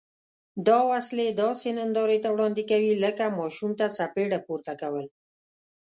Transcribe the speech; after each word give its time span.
دا 0.67 0.79
وسلې 0.91 1.27
داسې 1.43 1.67
نندارې 1.79 2.17
ته 2.23 2.29
وړاندې 2.35 2.63
کوي 2.71 2.91
لکه 3.03 3.23
ماشوم 3.37 3.71
ته 3.79 3.85
څپېړه 3.97 4.39
پورته 4.47 4.73
کول. 4.81 5.05